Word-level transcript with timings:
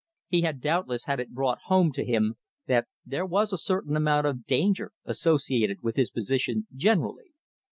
He 0.27 0.41
had 0.41 0.61
doubtless 0.61 1.05
had 1.05 1.19
it 1.19 1.29
brought 1.29 1.59
home 1.65 1.91
to 1.91 2.03
him 2.03 2.33
that 2.65 2.87
there 3.05 3.23
was 3.23 3.53
a 3.53 3.57
certain 3.59 3.95
amount 3.95 4.25
of 4.25 4.47
danger 4.47 4.93
associated 5.05 5.83
with 5.83 5.95
his 5.95 6.09
position 6.09 6.65
generally. 6.73 7.33